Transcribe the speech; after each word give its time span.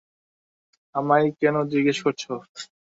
আমায় 0.95 1.27
কেনো 1.39 1.61
জিজ্ঞেস 1.71 1.97
করছো? 2.05 2.31